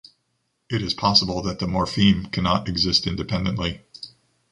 It 0.67 0.81
is 0.81 0.95
possible 0.95 1.43
that 1.43 1.59
the 1.59 1.67
morpheme 1.67 2.25
cannot 2.31 2.67
exist 2.67 3.05
independently. 3.05 3.81